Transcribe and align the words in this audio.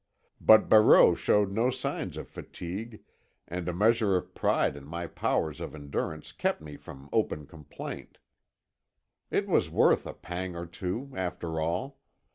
But 0.43 0.67
Barreau 0.67 1.13
showed 1.13 1.51
no 1.51 1.69
sign 1.69 2.17
of 2.17 2.27
fatigue, 2.27 3.03
and 3.47 3.69
a 3.69 3.71
measure 3.71 4.15
of 4.15 4.33
pride 4.33 4.75
in 4.75 4.83
my 4.83 5.05
powers 5.05 5.61
of 5.61 5.75
endurance 5.75 6.31
kept 6.31 6.59
me 6.59 6.75
from 6.75 7.07
open 7.13 7.45
complaint. 7.45 8.17
It 9.29 9.47
was 9.47 9.69
worth 9.69 10.07
a 10.07 10.13
pang 10.15 10.55
or 10.55 10.65
two, 10.65 11.11
after 11.15 11.59
all. 11.61 11.99